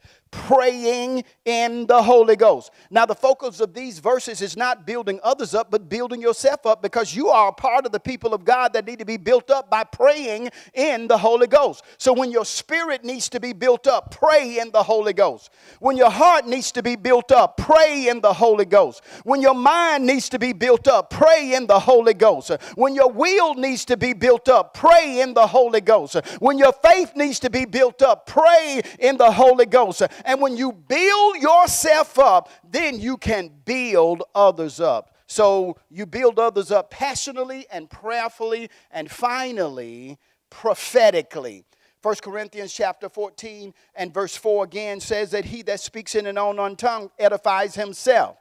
praying 0.47 1.25
in 1.45 1.87
the 1.87 2.03
Holy 2.03 2.37
Ghost. 2.37 2.71
Now, 2.91 3.07
the 3.07 3.15
focus 3.15 3.61
of 3.61 3.73
these 3.73 3.99
verses 3.99 4.43
is 4.43 4.57
not 4.57 4.87
building 4.87 5.21
others 5.23 5.55
up, 5.55 5.71
but 5.71 5.89
building 5.89 6.21
yourself 6.21 6.67
up 6.67 6.83
because 6.83 7.15
you 7.15 7.29
are 7.29 7.49
a 7.49 7.53
part 7.53 7.87
of 7.87 7.93
the 7.93 8.01
people 8.01 8.35
of 8.35 8.45
God 8.45 8.73
that 8.73 8.87
need 8.87 8.99
to 8.99 9.05
be 9.05 9.17
built 9.17 9.51
up 9.51 9.71
by 9.71 9.85
praying 9.85 10.51
in 10.75 11.09
the 11.09 11.17
Holy 11.17 11.47
Ghost. 11.47 11.85
So, 11.99 12.13
when 12.13 12.31
your 12.31 12.45
spirit 12.45 13.05
needs 13.05 13.29
to 13.31 13.41
be 13.41 13.53
built 13.53 13.87
up, 13.87 14.11
pray 14.11 14.59
in 14.59 14.71
the 14.71 14.83
Holy 14.83 15.13
Ghost. 15.13 15.51
When 15.81 15.97
your 15.97 16.11
heart 16.11 16.47
needs 16.47 16.73
to 16.73 16.83
be 16.83 16.97
built 16.97 17.31
up, 17.33 17.57
pray 17.57 18.09
in 18.09 18.21
the 18.21 18.33
Holy 18.33 18.65
Ghost. 18.65 19.03
When 19.25 19.41
your 19.41 19.55
mind 19.55 20.07
needs 20.07 20.29
to 20.31 20.39
be 20.39 20.53
built 20.53 20.89
up, 20.89 21.11
pray 21.11 21.55
in 21.55 21.67
the 21.67 21.79
Holy 21.79 22.15
Ghost. 22.15 22.51
When 22.75 22.95
your 22.95 23.11
will 23.11 23.55
needs 23.55 23.85
to 23.87 23.97
be 23.97 24.13
built 24.13 24.49
up, 24.49 24.75
pray 24.75 25.21
in 25.21 25.35
the 25.35 25.47
Holy 25.47 25.81
Ghost. 25.81 26.17
When 26.41 26.59
your 26.59 26.73
faith 26.73 27.13
needs 27.17 27.39
to 27.41 27.51
be 27.51 27.65
built 27.65 28.03
up, 28.03 28.27
pray 28.27 28.83
in 28.99 29.17
the 29.17 29.31
Holy 29.31 29.67
Ghost. 29.67 30.03
And 30.25 30.41
when 30.41 30.57
you 30.57 30.73
build 30.73 31.37
yourself 31.37 32.19
up, 32.19 32.51
then 32.69 32.99
you 32.99 33.17
can 33.17 33.51
build 33.65 34.23
others 34.35 34.81
up. 34.81 35.15
So 35.27 35.77
you 35.91 36.07
build 36.07 36.39
others 36.39 36.71
up 36.71 36.91
passionately 36.91 37.67
and 37.71 37.89
prayerfully 37.89 38.71
and 38.91 39.11
finally 39.11 40.19
prophetically. 40.51 41.65
1 42.03 42.17
Corinthians 42.23 42.73
chapter 42.73 43.09
14 43.09 43.73
and 43.95 44.13
verse 44.13 44.37
4 44.37 44.65
again 44.65 45.01
says 45.01 45.31
that 45.31 45.45
he 45.47 45.63
that 45.63 45.81
speaks 45.81 46.15
in 46.15 46.27
an 46.27 46.37
unknown 46.37 46.77
tongue 46.77 47.11
edifies 47.19 47.75
himself 47.75 48.37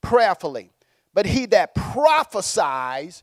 prayerfully. 0.00 0.70
But 1.12 1.26
he 1.26 1.46
that 1.46 1.74
prophesies 1.74 3.22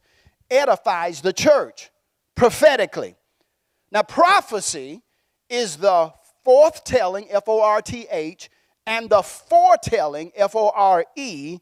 edifies 0.49 1.21
the 1.21 1.33
church 1.33 1.91
prophetically. 2.35 3.15
Now, 3.91 4.03
prophecy 4.03 5.01
is 5.49 5.77
the 5.77 6.13
forthtelling, 6.45 7.27
F 7.29 7.43
O 7.47 7.61
R 7.61 7.81
T 7.81 8.07
H, 8.11 8.49
and 8.85 9.09
the 9.09 9.21
foretelling, 9.21 10.31
F 10.35 10.55
O 10.55 10.71
R 10.73 11.05
E, 11.15 11.59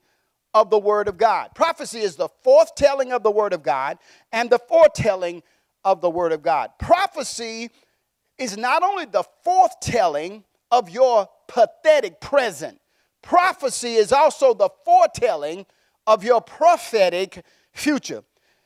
of 0.53 0.69
the 0.69 0.79
Word 0.79 1.07
of 1.07 1.17
God. 1.17 1.51
Prophecy 1.53 2.00
is 2.00 2.15
the 2.15 2.29
forthtelling 2.45 3.12
of 3.12 3.24
the 3.24 3.31
Word 3.31 3.53
of 3.53 3.63
God 3.63 3.98
and 4.31 4.50
the 4.50 4.59
foretelling 4.59 5.43
of 5.83 6.01
the 6.01 6.09
Word 6.09 6.31
of 6.31 6.41
God. 6.41 6.71
Prophecy 6.79 7.69
is 8.38 8.57
not 8.57 8.83
only 8.83 9.05
the 9.05 9.24
forthtelling 9.45 10.43
of 10.71 10.89
your 10.89 11.27
pathetic 11.48 12.19
present, 12.19 12.79
prophecy 13.21 13.95
is 13.95 14.12
also 14.12 14.53
the 14.53 14.69
foretelling 14.86 15.65
of 16.07 16.24
your 16.24 16.41
prophetic 16.41 17.43
future. 17.71 18.24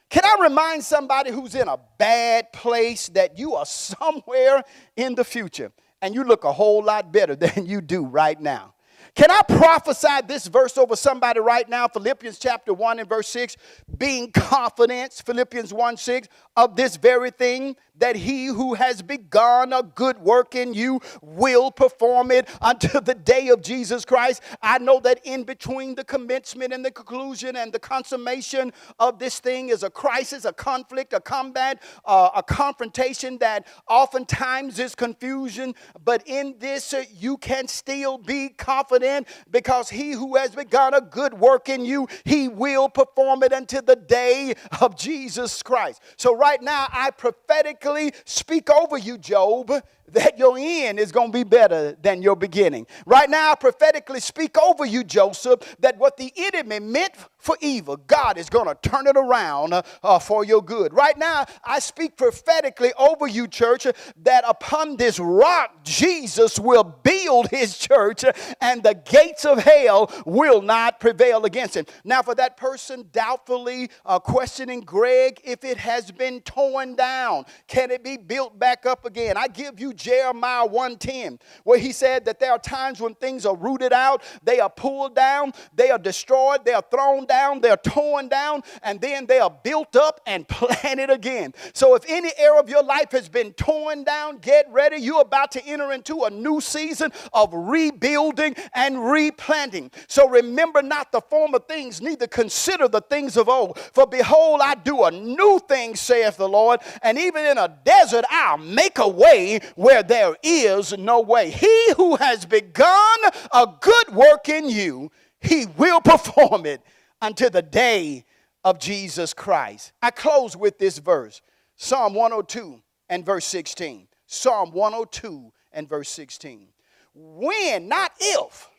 Can 0.10 0.24
I 0.26 0.44
remind 0.44 0.84
somebody 0.84 1.32
who's 1.32 1.56
in 1.56 1.68
a 1.68 1.80
bad 1.98 2.54
place 2.54 3.08
that 3.10 3.38
you 3.38 3.56
are 3.56 3.66
somewhere 3.66 4.64
in 4.96 5.16
the 5.16 5.24
future? 5.24 5.72
And 6.04 6.14
you 6.14 6.24
look 6.26 6.44
a 6.44 6.52
whole 6.54 6.84
lot 6.84 7.12
better 7.12 7.36
than 7.44 7.66
you 7.66 7.82
do 7.82 8.06
right 8.06 8.40
now. 8.40 8.76
Can 9.16 9.30
I 9.30 9.42
prophesy 9.48 10.26
this 10.28 10.48
verse 10.48 10.76
over 10.76 10.96
somebody 10.96 11.40
right 11.40 11.70
now? 11.70 11.88
Philippians 11.88 12.40
chapter 12.40 12.74
1 12.74 12.98
and 12.98 13.08
verse 13.08 13.28
6. 13.28 13.58
Being 13.96 14.32
confident, 14.32 15.14
Philippians 15.24 15.72
1 15.72 15.98
6, 15.98 16.28
of 16.58 16.76
this 16.76 16.96
very 16.98 17.30
thing, 17.30 17.76
that 17.96 18.16
he 18.16 18.48
who 18.48 18.74
has 18.74 19.04
begun 19.04 19.72
a 19.72 19.84
good 19.84 20.18
work 20.18 20.56
in 20.56 20.74
you 20.74 21.00
will 21.22 21.70
perform 21.70 22.32
it 22.32 22.50
until 22.62 23.02
the 23.02 23.14
day 23.14 23.50
of 23.50 23.62
Jesus 23.62 24.04
Christ. 24.04 24.42
I 24.64 24.80
know 24.80 25.00
that 25.02 25.20
in 25.24 25.44
between 25.44 25.94
the 25.94 26.04
commencement 26.04 26.74
and 26.74 26.84
the 26.84 26.90
conclusion 26.90 27.56
and 27.56 27.72
the 27.72 27.78
consummation 27.78 28.74
of 28.98 29.20
this 29.20 29.40
thing 29.40 29.70
is 29.70 29.84
a 29.84 29.92
crisis, 29.92 30.44
a 30.44 30.54
conflict, 30.54 31.14
a 31.14 31.20
combat, 31.20 31.84
uh, 32.04 32.32
a 32.36 32.42
confrontation 32.42 33.38
that 33.38 33.68
oftentimes 33.88 34.80
is 34.80 34.96
confusion. 34.96 35.76
But 36.04 36.24
in 36.26 36.56
this, 36.58 36.96
uh, 36.96 37.04
you 37.14 37.38
can 37.38 37.68
still 37.68 38.18
be 38.18 38.50
confident 38.50 39.03
because 39.50 39.90
he 39.90 40.12
who 40.12 40.36
has 40.36 40.56
begun 40.56 40.94
a 40.94 41.02
good 41.02 41.34
work 41.34 41.70
in 41.70 41.86
you, 41.86 42.08
he 42.24 42.48
will 42.48 42.90
perform 42.90 43.44
it 43.44 43.52
until 43.52 43.82
the 43.82 43.96
day 43.96 44.54
of 44.82 44.98
Jesus 44.98 45.62
Christ. 45.62 46.02
So, 46.18 46.36
right 46.36 46.62
now, 46.62 46.88
I 46.92 47.12
prophetically 47.12 48.14
speak 48.26 48.70
over 48.70 48.98
you, 48.98 49.18
Job, 49.18 49.72
that 50.12 50.38
your 50.38 50.58
end 50.60 51.00
is 51.00 51.12
going 51.12 51.32
to 51.32 51.38
be 51.38 51.44
better 51.44 51.96
than 52.02 52.22
your 52.22 52.36
beginning. 52.36 52.86
Right 53.06 53.30
now, 53.30 53.52
I 53.52 53.56
prophetically 53.56 54.20
speak 54.20 54.58
over 54.58 54.86
you, 54.86 55.04
Joseph, 55.04 55.76
that 55.80 55.98
what 55.98 56.18
the 56.18 56.32
enemy 56.36 56.80
meant 56.80 57.14
for 57.38 57.58
evil, 57.62 57.98
God 57.98 58.38
is 58.38 58.50
going 58.50 58.68
to 58.68 58.90
turn 58.90 59.06
it 59.08 59.18
around 59.18 59.74
uh, 59.74 60.20
for 60.20 60.46
your 60.46 60.62
good. 60.62 60.94
Right 60.94 61.18
now, 61.18 61.46
I 61.64 61.80
speak 61.80 62.16
prophetically 62.16 62.94
over 62.98 63.28
you, 63.28 63.48
church, 63.48 63.86
that 64.24 64.44
upon 64.48 64.96
this 64.96 65.20
rock, 65.20 65.84
Jesus 65.84 66.58
will 66.58 66.84
build 66.84 67.50
his 67.50 67.78
church 67.78 68.24
and 68.62 68.82
the 68.82 68.94
gates 68.94 69.46
of 69.46 69.60
hell 69.60 70.12
will 70.26 70.62
not 70.62 71.00
prevail 71.00 71.46
against 71.46 71.76
him. 71.76 71.86
Now, 72.04 72.22
for 72.22 72.36
that 72.36 72.56
person 72.56 73.10
doubtfully 73.12 73.90
uh, 74.06 74.20
questioning 74.20 74.82
Greg, 74.82 75.42
if 75.44 75.64
it 75.64 75.78
has 75.78 76.12
been 76.12 76.42
torn 76.42 76.96
down, 76.96 77.46
can 77.68 77.92
it 77.92 78.04
be 78.04 78.18
built 78.18 78.58
back 78.58 78.86
up 78.86 79.06
again? 79.06 79.36
I 79.38 79.48
give 79.48 79.80
you 79.80 79.93
Jeremiah 79.96 80.66
110, 80.66 81.40
where 81.64 81.80
he 81.80 81.92
said 81.92 82.26
that 82.26 82.40
there 82.40 82.52
are 82.52 82.60
times 82.60 83.00
when 83.00 83.16
things 83.16 83.46
are 83.46 83.56
rooted 83.56 83.94
out, 83.94 84.24
they 84.44 84.60
are 84.60 84.70
pulled 84.70 85.16
down, 85.16 85.54
they 85.74 85.90
are 85.90 85.98
destroyed, 85.98 86.66
they 86.66 86.74
are 86.74 86.84
thrown 86.90 87.26
down, 87.26 87.62
they're 87.62 87.78
torn 87.78 88.28
down, 88.28 88.64
and 88.82 89.00
then 89.00 89.26
they 89.26 89.40
are 89.40 89.50
built 89.64 89.96
up 89.96 90.22
and 90.26 90.48
planted 90.54 91.10
again. 91.10 91.54
So 91.74 91.96
if 91.96 92.04
any 92.08 92.32
area 92.38 92.60
of 92.60 92.70
your 92.70 92.84
life 92.84 93.12
has 93.12 93.30
been 93.30 93.54
torn 93.54 94.04
down, 94.04 94.38
get 94.40 94.66
ready. 94.72 94.98
You're 94.98 95.22
about 95.22 95.52
to 95.52 95.66
enter 95.66 95.92
into 95.92 96.24
a 96.24 96.30
new 96.30 96.62
season 96.62 97.12
of 97.34 97.54
rebuilding 97.54 98.56
and 98.74 99.10
replanting. 99.10 99.92
So 100.08 100.28
remember 100.28 100.82
not 100.82 101.12
the 101.12 101.22
former 101.22 101.60
things, 101.60 102.02
neither 102.02 102.28
consider 102.28 102.88
the 102.88 103.02
things 103.02 103.38
of 103.38 103.50
old. 103.50 103.80
For 103.80 104.08
behold, 104.08 104.62
I 104.64 104.76
do 104.76 105.04
a 105.04 105.12
new 105.12 105.60
thing, 105.68 105.96
saith 105.96 106.38
the 106.38 106.50
Lord, 106.50 106.80
and 107.02 107.18
even 107.18 107.46
in 107.46 107.58
a 107.58 107.68
desert 107.84 108.26
I'll 108.30 108.58
make 108.58 109.00
a 109.00 109.08
way 109.08 109.60
where 109.84 110.02
there 110.02 110.36
is 110.42 110.98
no 110.98 111.20
way. 111.20 111.50
He 111.50 111.94
who 111.98 112.16
has 112.16 112.46
begun 112.46 113.20
a 113.52 113.68
good 113.82 114.16
work 114.16 114.48
in 114.48 114.70
you, 114.70 115.12
he 115.42 115.66
will 115.66 116.00
perform 116.06 116.66
it 116.66 116.82
until 117.22 117.50
the 117.50 117.62
day 117.62 118.26
of 118.64 118.80
Jesus 118.80 119.34
Christ. 119.34 119.92
I 120.02 120.12
close 120.12 120.56
with 120.56 120.78
this 120.78 120.98
verse 121.00 121.42
Psalm 121.76 122.14
102 122.14 122.82
and 123.10 123.26
verse 123.26 123.46
16. 123.46 124.08
Psalm 124.26 124.72
102 124.72 125.52
and 125.74 125.90
verse 125.90 126.10
16. 126.10 126.70
When, 127.14 127.90
not 127.90 128.14
if, 128.20 128.70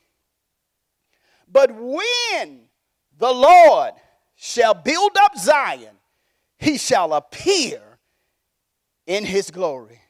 but 1.47 1.71
when 1.73 2.63
the 3.19 3.31
Lord 3.31 3.93
shall 4.35 4.75
build 4.75 5.13
up 5.21 5.37
Zion, 5.37 5.97
he 6.57 6.79
shall 6.79 7.13
appear 7.13 7.81
in 9.07 9.25
his 9.25 9.51
glory. 9.51 10.01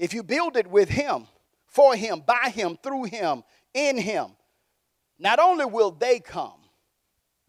If 0.00 0.14
you 0.14 0.22
build 0.22 0.56
it 0.56 0.66
with 0.66 0.88
Him, 0.88 1.26
for 1.66 1.94
Him, 1.94 2.22
by 2.26 2.50
Him, 2.54 2.78
through 2.82 3.04
Him, 3.04 3.44
in 3.74 3.98
Him, 3.98 4.28
not 5.18 5.38
only 5.38 5.66
will 5.66 5.90
they 5.90 6.20
come, 6.20 6.62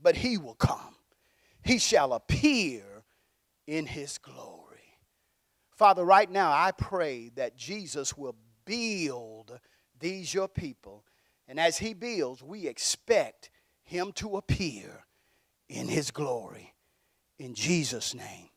but 0.01 0.17
He 0.17 0.37
will 0.37 0.55
come. 0.55 0.97
He 1.63 1.77
shall 1.77 2.11
appear 2.11 2.83
in 3.67 3.85
His 3.85 4.17
glory. 4.17 4.97
Father, 5.77 6.03
right 6.03 6.29
now 6.29 6.51
I 6.51 6.71
pray 6.77 7.31
that 7.35 7.55
Jesus 7.55 8.17
will 8.17 8.35
build 8.65 9.57
these 9.97 10.33
your 10.33 10.49
people. 10.49 11.05
And 11.47 11.57
as 11.57 11.77
He 11.77 11.93
builds, 11.93 12.43
we 12.43 12.67
expect 12.67 13.49
Him 13.81 14.11
to 14.15 14.35
appear 14.35 15.05
in 15.69 15.87
His 15.87 16.11
glory. 16.11 16.73
In 17.39 17.53
Jesus' 17.53 18.13
name, 18.13 18.49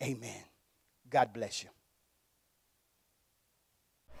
amen. 0.00 0.44
God 1.10 1.32
bless 1.32 1.64
you. 1.64 1.70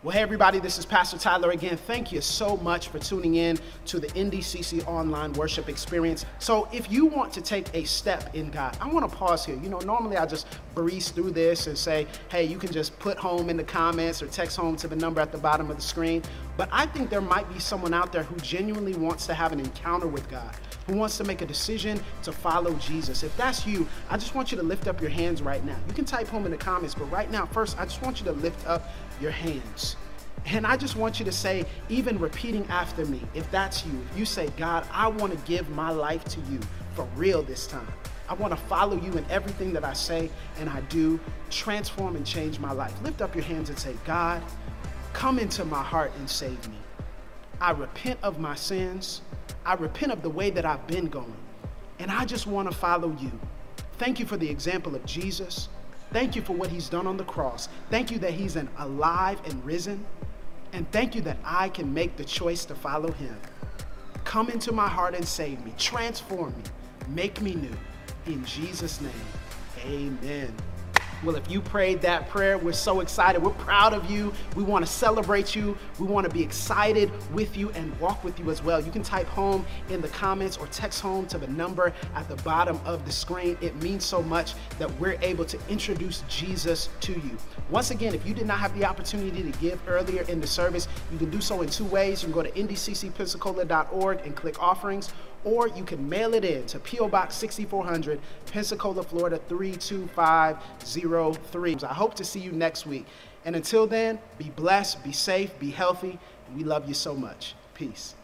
Well, 0.02 0.12
hey, 0.12 0.20
everybody, 0.20 0.60
this 0.60 0.76
is 0.76 0.84
Pastor 0.84 1.16
Tyler 1.16 1.52
again. 1.52 1.78
Thank 1.78 2.12
you 2.12 2.20
so 2.20 2.58
much 2.58 2.88
for 2.88 2.98
tuning 2.98 3.36
in 3.36 3.58
to 3.86 3.98
the 3.98 4.08
NDCC 4.08 4.86
online 4.86 5.32
worship 5.32 5.70
experience. 5.70 6.26
So, 6.38 6.68
if 6.70 6.92
you 6.92 7.06
want 7.06 7.32
to 7.32 7.40
take 7.40 7.74
a 7.74 7.84
step 7.84 8.34
in 8.34 8.50
God, 8.50 8.76
I 8.78 8.92
want 8.92 9.10
to 9.10 9.16
pause 9.16 9.46
here. 9.46 9.56
You 9.56 9.70
know, 9.70 9.78
normally 9.78 10.18
I 10.18 10.26
just 10.26 10.48
breeze 10.74 11.08
through 11.08 11.30
this 11.30 11.66
and 11.66 11.78
say, 11.78 12.06
hey, 12.28 12.44
you 12.44 12.58
can 12.58 12.70
just 12.70 12.96
put 12.98 13.16
home 13.16 13.48
in 13.48 13.56
the 13.56 13.64
comments 13.64 14.22
or 14.22 14.26
text 14.26 14.58
home 14.58 14.76
to 14.76 14.86
the 14.86 14.96
number 14.96 15.22
at 15.22 15.32
the 15.32 15.38
bottom 15.38 15.70
of 15.70 15.76
the 15.76 15.82
screen. 15.82 16.22
But 16.56 16.68
I 16.72 16.86
think 16.86 17.10
there 17.10 17.20
might 17.20 17.52
be 17.52 17.58
someone 17.58 17.92
out 17.92 18.12
there 18.12 18.22
who 18.22 18.36
genuinely 18.36 18.94
wants 18.94 19.26
to 19.26 19.34
have 19.34 19.52
an 19.52 19.60
encounter 19.60 20.06
with 20.06 20.28
God, 20.30 20.54
who 20.86 20.96
wants 20.96 21.18
to 21.18 21.24
make 21.24 21.42
a 21.42 21.46
decision 21.46 22.00
to 22.22 22.32
follow 22.32 22.72
Jesus. 22.74 23.22
If 23.22 23.36
that's 23.36 23.66
you, 23.66 23.86
I 24.08 24.16
just 24.16 24.34
want 24.34 24.50
you 24.50 24.56
to 24.58 24.62
lift 24.62 24.88
up 24.88 25.00
your 25.00 25.10
hands 25.10 25.42
right 25.42 25.64
now. 25.64 25.76
You 25.88 25.94
can 25.94 26.04
type 26.04 26.28
home 26.28 26.46
in 26.46 26.50
the 26.50 26.56
comments, 26.56 26.94
but 26.94 27.10
right 27.10 27.30
now, 27.30 27.46
first, 27.46 27.78
I 27.78 27.84
just 27.84 28.02
want 28.02 28.20
you 28.20 28.24
to 28.26 28.32
lift 28.32 28.66
up 28.66 28.90
your 29.20 29.32
hands. 29.32 29.96
And 30.46 30.66
I 30.66 30.76
just 30.76 30.96
want 30.96 31.18
you 31.18 31.24
to 31.24 31.32
say, 31.32 31.64
even 31.88 32.18
repeating 32.18 32.64
after 32.68 33.04
me, 33.04 33.20
if 33.34 33.50
that's 33.50 33.84
you, 33.84 34.00
if 34.10 34.18
you 34.18 34.24
say, 34.24 34.48
God, 34.56 34.86
I 34.92 35.08
want 35.08 35.32
to 35.32 35.38
give 35.46 35.68
my 35.70 35.90
life 35.90 36.24
to 36.26 36.40
you 36.52 36.60
for 36.94 37.06
real 37.16 37.42
this 37.42 37.66
time. 37.66 37.88
I 38.28 38.34
want 38.34 38.52
to 38.52 38.56
follow 38.56 38.96
you 38.96 39.12
in 39.12 39.24
everything 39.30 39.72
that 39.72 39.84
I 39.84 39.92
say 39.92 40.30
and 40.58 40.68
I 40.68 40.80
do, 40.82 41.20
transform 41.50 42.16
and 42.16 42.26
change 42.26 42.58
my 42.58 42.72
life. 42.72 42.94
Lift 43.02 43.22
up 43.22 43.34
your 43.34 43.44
hands 43.44 43.68
and 43.70 43.78
say, 43.78 43.94
God, 44.04 44.42
come 45.16 45.38
into 45.38 45.64
my 45.64 45.82
heart 45.82 46.12
and 46.18 46.28
save 46.28 46.68
me. 46.68 46.76
I 47.58 47.70
repent 47.70 48.18
of 48.22 48.38
my 48.38 48.54
sins. 48.54 49.22
I 49.64 49.72
repent 49.72 50.12
of 50.12 50.20
the 50.20 50.28
way 50.28 50.50
that 50.50 50.66
I've 50.66 50.86
been 50.86 51.06
going. 51.06 51.34
And 51.98 52.10
I 52.10 52.26
just 52.26 52.46
want 52.46 52.70
to 52.70 52.76
follow 52.76 53.16
you. 53.18 53.32
Thank 53.96 54.20
you 54.20 54.26
for 54.26 54.36
the 54.36 54.48
example 54.48 54.94
of 54.94 55.02
Jesus. 55.06 55.70
Thank 56.12 56.36
you 56.36 56.42
for 56.42 56.52
what 56.52 56.68
he's 56.68 56.90
done 56.90 57.06
on 57.06 57.16
the 57.16 57.24
cross. 57.24 57.70
Thank 57.88 58.10
you 58.10 58.18
that 58.18 58.32
he's 58.32 58.56
an 58.56 58.68
alive 58.76 59.40
and 59.46 59.64
risen. 59.64 60.04
And 60.74 60.90
thank 60.92 61.14
you 61.14 61.22
that 61.22 61.38
I 61.42 61.70
can 61.70 61.94
make 61.94 62.18
the 62.18 62.24
choice 62.24 62.66
to 62.66 62.74
follow 62.74 63.10
him. 63.12 63.40
Come 64.24 64.50
into 64.50 64.70
my 64.70 64.86
heart 64.86 65.14
and 65.14 65.26
save 65.26 65.64
me. 65.64 65.72
Transform 65.78 66.54
me. 66.58 66.64
Make 67.08 67.40
me 67.40 67.54
new. 67.54 67.76
In 68.26 68.44
Jesus' 68.44 69.00
name, 69.00 69.12
amen. 69.86 70.54
Well, 71.24 71.36
if 71.36 71.50
you 71.50 71.60
prayed 71.60 72.02
that 72.02 72.28
prayer, 72.28 72.58
we're 72.58 72.72
so 72.72 73.00
excited. 73.00 73.42
We're 73.42 73.50
proud 73.50 73.94
of 73.94 74.10
you. 74.10 74.32
We 74.54 74.62
want 74.62 74.84
to 74.84 74.90
celebrate 74.90 75.56
you. 75.56 75.76
We 75.98 76.06
want 76.06 76.26
to 76.26 76.32
be 76.32 76.42
excited 76.42 77.10
with 77.32 77.56
you 77.56 77.70
and 77.70 77.98
walk 77.98 78.22
with 78.22 78.38
you 78.38 78.50
as 78.50 78.62
well. 78.62 78.80
You 78.80 78.92
can 78.92 79.02
type 79.02 79.26
home 79.26 79.64
in 79.88 80.00
the 80.02 80.08
comments 80.08 80.56
or 80.58 80.66
text 80.66 81.00
home 81.00 81.26
to 81.28 81.38
the 81.38 81.46
number 81.48 81.92
at 82.14 82.28
the 82.28 82.36
bottom 82.36 82.78
of 82.84 83.04
the 83.06 83.12
screen. 83.12 83.56
It 83.60 83.74
means 83.82 84.04
so 84.04 84.22
much 84.22 84.54
that 84.78 84.90
we're 85.00 85.18
able 85.22 85.46
to 85.46 85.58
introduce 85.68 86.22
Jesus 86.28 86.90
to 87.00 87.12
you. 87.12 87.38
Once 87.70 87.90
again, 87.90 88.14
if 88.14 88.26
you 88.26 88.34
did 88.34 88.46
not 88.46 88.58
have 88.58 88.76
the 88.78 88.84
opportunity 88.84 89.42
to 89.42 89.58
give 89.58 89.80
earlier 89.88 90.22
in 90.22 90.40
the 90.40 90.46
service, 90.46 90.86
you 91.10 91.18
can 91.18 91.30
do 91.30 91.40
so 91.40 91.62
in 91.62 91.68
two 91.70 91.86
ways. 91.86 92.22
You 92.22 92.26
can 92.32 92.34
go 92.34 92.42
to 92.42 92.50
ndccpensacola.org 92.50 94.20
and 94.24 94.36
click 94.36 94.62
offerings 94.62 95.12
or 95.46 95.68
you 95.68 95.84
can 95.84 96.06
mail 96.08 96.34
it 96.34 96.44
in 96.44 96.66
to 96.66 96.78
P.O. 96.80 97.08
Box 97.08 97.36
6400, 97.36 98.20
Pensacola, 98.46 99.02
Florida 99.04 99.40
32503. 101.06 101.88
I 101.88 101.94
hope 101.94 102.14
to 102.14 102.24
see 102.24 102.40
you 102.40 102.52
next 102.52 102.86
week. 102.86 103.06
And 103.44 103.54
until 103.54 103.86
then, 103.86 104.18
be 104.38 104.50
blessed, 104.50 105.04
be 105.04 105.12
safe, 105.12 105.56
be 105.58 105.70
healthy. 105.70 106.18
We 106.56 106.64
love 106.64 106.88
you 106.88 106.94
so 106.94 107.14
much. 107.14 107.54
Peace. 107.74 108.14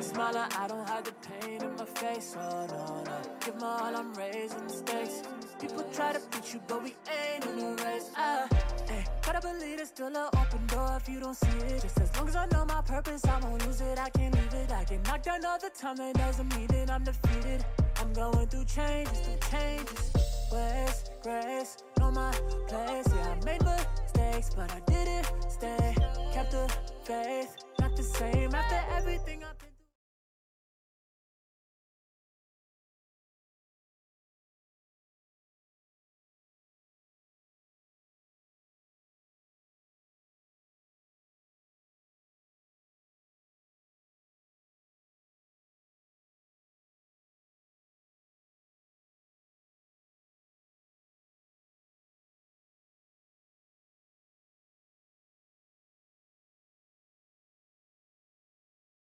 Smiler, 0.00 0.48
I 0.56 0.66
don't 0.68 0.88
hide 0.88 1.04
the 1.04 1.12
pain 1.12 1.62
in 1.62 1.76
my 1.76 1.84
face. 1.84 2.34
Oh, 2.38 2.66
no, 2.66 3.04
no. 3.04 3.20
Give 3.44 3.54
my 3.60 3.66
all, 3.66 3.96
I'm 3.96 4.14
raising 4.14 4.66
the 4.66 4.72
stakes. 4.72 5.22
People 5.60 5.84
try 5.92 6.12
to 6.12 6.20
beat 6.30 6.54
you, 6.54 6.60
but 6.66 6.82
we 6.82 6.94
ain't 7.10 7.44
in 7.44 7.58
a 7.58 7.74
race. 7.84 8.10
Ah, 8.16 8.48
hey, 8.88 9.04
gotta 9.22 9.40
believe 9.40 9.76
there's 9.76 9.88
still 9.88 10.06
an 10.06 10.16
open 10.16 10.66
door 10.66 10.96
if 10.96 11.08
you 11.08 11.20
don't 11.20 11.36
see 11.36 11.58
it. 11.66 11.82
Just 11.82 12.00
as 12.00 12.16
long 12.16 12.28
as 12.28 12.36
I 12.36 12.46
know 12.46 12.64
my 12.64 12.80
purpose, 12.82 13.24
I 13.26 13.38
lose 13.50 13.80
it. 13.82 13.98
I 13.98 14.08
can't 14.10 14.34
leave 14.34 14.54
it. 14.54 14.72
I 14.72 14.84
get 14.84 15.06
knocked 15.06 15.24
down 15.24 15.44
all 15.44 15.58
the 15.58 15.70
time, 15.70 15.96
doesn't 16.12 16.56
mean 16.56 16.66
that 16.68 16.90
I'm 16.90 17.04
defeated. 17.04 17.64
I'm 18.00 18.12
going 18.14 18.46
through 18.48 18.64
changes, 18.64 19.18
through 19.20 19.38
changes. 19.50 20.12
Ways, 20.52 21.10
grace, 21.22 21.76
know 22.06 22.20
my 22.20 22.32
place. 22.68 23.06
Yeah, 23.08 23.34
I 23.40 23.44
made 23.44 23.62
mistakes, 23.62 24.50
but 24.54 24.72
I 24.72 24.80
didn't 24.90 25.26
stay. 25.50 25.94
Kept 26.32 26.50
the 26.52 26.72
faith, 27.04 27.56
not 27.80 27.96
the 27.96 28.02
same 28.02 28.54
after 28.54 28.80
everything 28.96 29.42
I 29.44 29.65